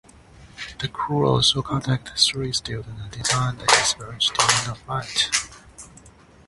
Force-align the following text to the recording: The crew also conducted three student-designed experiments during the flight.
The 0.79 0.87
crew 0.87 1.27
also 1.27 1.61
conducted 1.61 2.17
three 2.17 2.51
student-designed 2.53 3.61
experiments 3.61 4.31
during 4.31 4.67
the 4.67 4.73
flight. 4.73 5.29